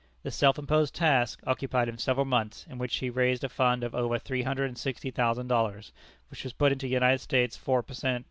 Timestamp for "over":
3.93-4.17